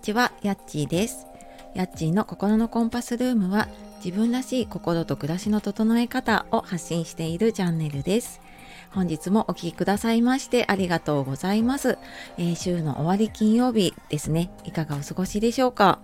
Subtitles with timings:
[0.00, 1.26] ちは、やっちーです。
[1.74, 3.68] やっちーの心のコンパスルームは、
[4.04, 8.40] 自分らしい心と暮らしの整え方を発信しているチャンネルです。
[8.92, 11.96] 本日もお聴きくださいましてありがとうございます、
[12.38, 14.50] えー、週の終わり金曜日ですね。
[14.64, 16.00] いかがお過ごしでしょうか？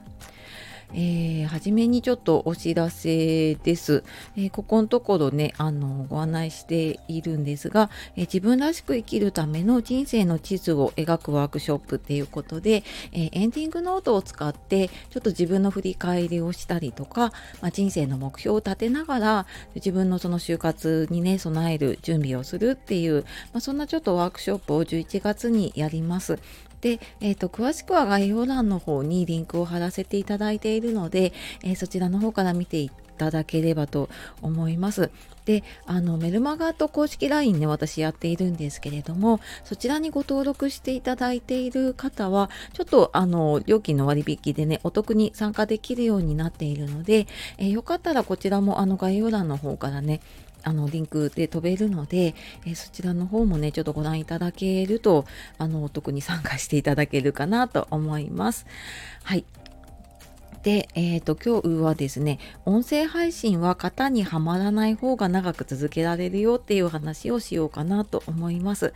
[0.95, 4.05] えー、初めにちょっとお知らせです。
[4.37, 26.39] えー、ここのところね、あの、ご案内しているんですが、えー、自分らしく生きるための人生の地図を描くワークショップっていうことで、えエンディングノートを使って、ちょっと自分の振り返りをしたりとか、まあ、人生の目標を立てながら、自分のその就活にね、備える準備をするっていう、まあ、そんなちょっとワークショップを11月にやります。
[26.87, 31.33] で、えーと、詳しくは概要欄の方にリンクを貼らせていただいているので、
[31.65, 34.09] えー、そちらの方から見ていただければと
[34.41, 35.11] 思います。
[35.47, 47.27] で、あのメルマガと公式 LINE ね、私やっているんですけれども、そちらにご登録していただいている方は、ちょっとあの料金の割引でね、お得に参加できるようになっているので、
[47.59, 50.21] えー、よかったらこちらもあの概要欄の方からね、
[50.67, 52.35] あのリンクで飛べるので、
[52.67, 55.25] えー、そちらの方もねちょっとご覧いただけると
[55.59, 58.67] あの特に参加していただけるかなと思います。
[59.23, 59.45] はい
[60.67, 68.93] で、えーと、今日はですね音声配信は型にはまらない方が長く続けられるよっていう話をしようかなと思います。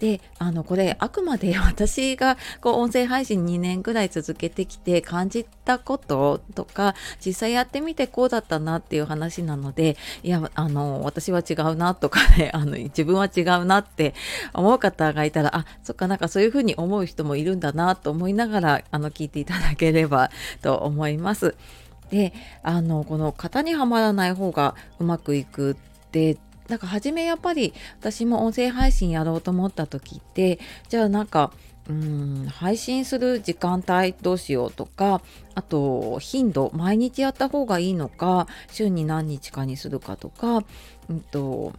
[0.00, 14.14] であのこれあくまで 私がこう音声配信2年ぐらい続けてきて感じたこととか実際やってみてこうだったなっていう話なのでいやあの私は違うなとかね あの自分は違うなって
[14.52, 21.03] 思う方がいたらあそっかなんかそういうふうに思う人もいるんだなと思いながらあの聞いていただければと思います。
[21.04, 21.54] 思います。
[22.10, 25.76] であのこの型にはまらない方がうまくいくっ
[26.10, 26.38] て
[26.68, 31.52] なんか初めやっぱり私も音声配信やろうと思った時ってじゃあなんか
[31.88, 35.22] うん配信する時間帯どうしようとか
[35.54, 40.64] あと頻度毎日やった方がいいのか週に何日かにするかとか、
[41.10, 41.72] うんと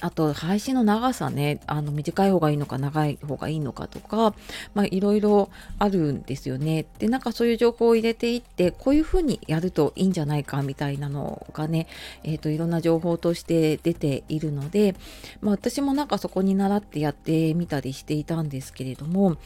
[0.00, 4.34] あと配信の長さねあの短い方がいいのか長い方がいいのかとか
[4.74, 6.86] まあいろいろあるんですよね。
[6.98, 11.86] でなんかそういう情報を入れていってこういうふうにやるといいんじゃないかみたいなのがね、
[12.24, 14.94] えーと、いろんな情報として出ているので、
[15.40, 19.36] まあ、私もなんかそこに習ってやってみたりしていたんですけれども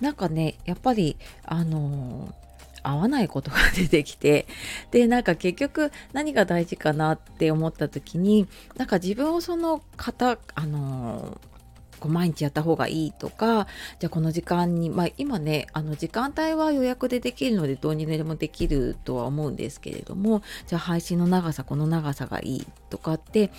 [0.00, 2.47] なんかねやっぱりあのー
[2.82, 4.46] 合わないことが出てきて
[4.90, 8.46] でなんか結局何が大事かなって思った時に
[8.76, 11.40] なんか自分をその方あの
[11.98, 13.66] こう毎日やった方がいいとか
[13.98, 23.50] じゃあこの時間にまあ今ねあの時間帯は予約でできるのでどうにでもできるとは思うんですけれどもじゃあ配信の長さこの長さがいいとかって、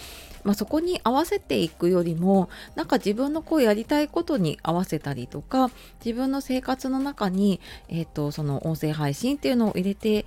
[0.44, 5.70] まあ、そこに合わせていくよりもなんか自分のこうやりたいことに合わせたりとか
[6.04, 10.26] 自分の生活の中に、えーとその音声配信っていうのを入れて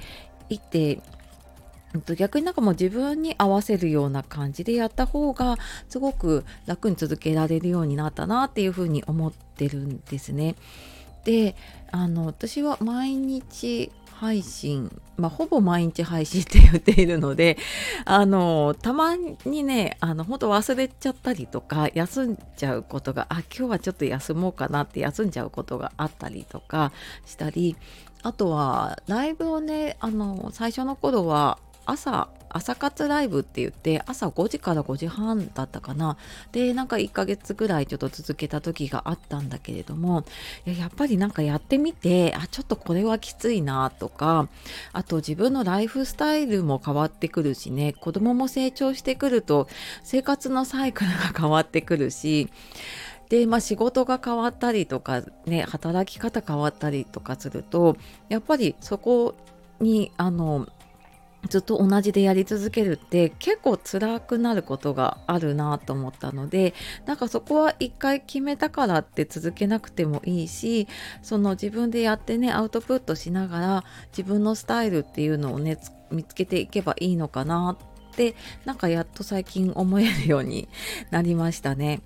[0.49, 1.01] いって
[2.17, 5.57] 逆になんかもう自分に合わせるような感じでやった方が
[5.89, 10.55] すごく楽に続けられるようになったなっていうふうに思ってるんですね。
[11.25, 11.55] で
[11.91, 13.93] あの私は毎日
[14.23, 17.59] 配信、まあ、ほぼ毎日配信って言っているので
[18.07, 26.93] あのたまにねあの本当忘れちゃったりとか休んじゃうことがあ今日はちょっと休もうかなって休んじゃうことがあったりとか
[27.27, 27.77] したり
[28.23, 36.17] あとはライブをねあの最初の頃は朝朝活ライブって言って朝5時から5時半だったかな。
[36.53, 40.25] でなんか1ヶ月ぐらいちょっと続けた時があったんだけれども
[40.65, 44.49] やっぱりなんかやってみてあちょっとこれはきついなとか
[44.93, 49.69] あと自分のライフスタイルも変わってくるしね子供も成長してくると
[50.03, 52.49] 生活のサイクルが変わってくるし
[53.29, 57.97] で、まあ、仕事が変わったりとかね働き方変わったりとかすると
[58.29, 59.35] やっぱりそこ
[59.81, 60.69] にあの
[61.49, 66.75] ずっと同じでやり続けるって結構辛くなることがあるなと思ったので
[67.05, 70.89] なんかそこは一回決めたからって続けなくてもいいし
[71.23, 73.85] その自分でやってねアウトプットしながら
[74.17, 75.79] 自分のスタイルっていうのをね
[76.11, 77.77] 見つけていけばいいのかな
[78.11, 78.35] って
[78.65, 80.69] なんかやっと最近思えるように
[81.11, 82.03] なりましたね。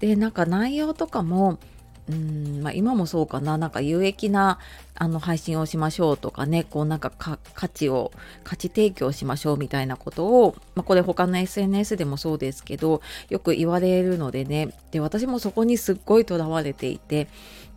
[0.00, 1.58] でなんか内容とかも
[2.06, 3.56] うんまあ、今もそうかな。
[3.56, 4.58] なんか有益な
[4.94, 6.64] あの配信をしましょうとかね。
[6.64, 8.12] こうなんか価値を
[8.42, 14.68] 価値提供しましょうみたいなことを、まあ、これ他の SNS でもそうですけどよく言われるのでね。
[14.90, 17.28] で私もそこにすっごいとらわれていて。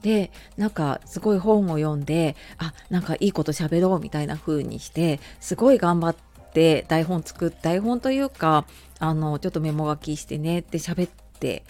[0.01, 6.15] でなんかすごい本を読んであなんかいいこと喋ろうみたいな風にしてすごい頑張っ
[6.53, 8.67] て台本作っ台本というか
[8.99, 10.59] あのちょっとメモ書きしてね。
[10.59, 11.09] って喋っ
[11.39, 11.63] て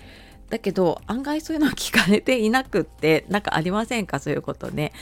[0.49, 4.19] だけど案外そういうのは聞かれていなくって なんかありませんか？
[4.19, 4.94] そういうことね。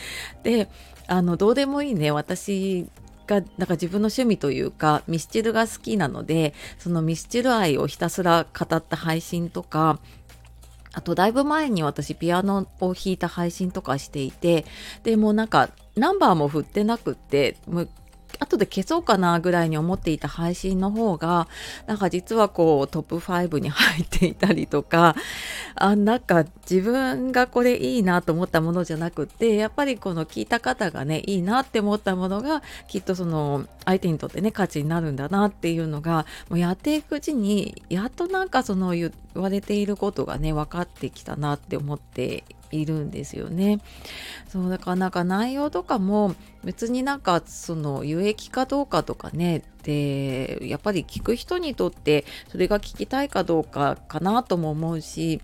[0.44, 0.70] で
[1.08, 2.88] あのどうでもいいね私
[3.28, 10.00] がなんか自分の趣味というかミスチルが好きなのでそのミスチル愛をひたすら語った配信とか
[10.94, 14.66] あとだいぶ前に私ピアノを弾いた配信とかしていて
[15.04, 17.90] でもなんかナンバーも振ってなくってもう
[18.40, 21.48] 後で消そうかなぐらいに思っていた配信の方が
[21.88, 25.16] なんか実はこうトップ5に入っていたりとか
[25.76, 42.44] あなんか自分がこれいいなと思ったものじゃなくってやっぱりこの聞いた方がねいいなって思ったものがきっとその相手にとってね価値になるんだなっていうのがもうやっていくうちにやっとなんかその言われていることがね分かってきたなって思って
[42.76, 43.80] いるんですよね。
[44.48, 55.42] そうだからなんか内容とかも別になんかその有益かどうかとかねでやっぱり聞く人にとってそれが聞きたいかどうかかなとも思うし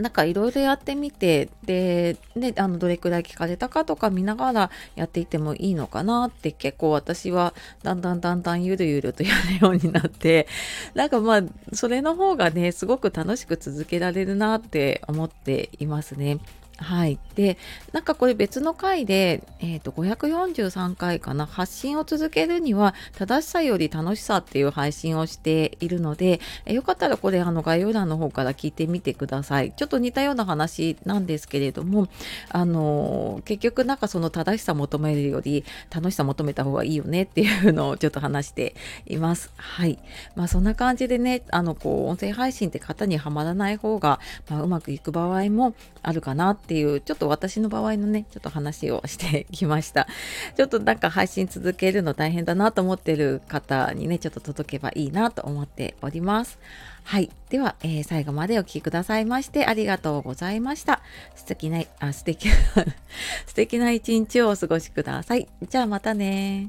[0.00, 10.46] なんかいろいろやってみてで、ね、あのどれくらい聞かれたかとか見ながらやっていてもいいのかなって結構私はだんだんだんだんゆるゆるとやるようになって
[10.94, 16.38] なんかまあそれの方がねすごく楽しく続けられるなって思っていますね。
[16.78, 17.18] はい。
[17.36, 17.56] で、
[17.92, 29.72] なんかこれ別の回で、えっ、ー、と、543回かな、発信を続けるには、正しさより楽しさっていう配信をしているので、えよかったらこれ、あの、概要欄の方から聞いてみてください。
[29.72, 32.08] ちょっと似たような話なんですけれども、
[32.50, 38.74] あの、結局なんかその正しさ求めるより、楽しさ求めた方がいいよねっていうのをちょっと話して
[39.06, 39.50] います。
[39.56, 39.98] はい。
[40.34, 44.20] まあ、そんな感じでね、あの、こう、音声配信って型にはまらない方が、
[44.50, 50.08] まあ、うまくいく場合もあるかなってっていうちょっと私の場合のねちょっと話をしてきました
[50.56, 56.58] ちょっとなんか配信続けるの大変だなと思ってる方にねちょっと届けばいいなと思っております
[57.04, 57.30] はい。
[57.50, 61.02] では、えー、最後までお聴きくださいましてありがとうございました。
[61.36, 62.54] 素敵な、あ、素敵な
[63.46, 65.46] 素敵な一日をお過ごしください。
[65.70, 66.68] じゃあまたね